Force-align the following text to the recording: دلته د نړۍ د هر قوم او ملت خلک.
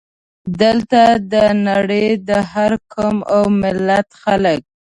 دلته 0.61 1.01
د 1.33 1.33
نړۍ 1.67 2.07
د 2.27 2.29
هر 2.51 2.71
قوم 2.93 3.17
او 3.33 3.41
ملت 3.61 4.07
خلک. 4.21 4.61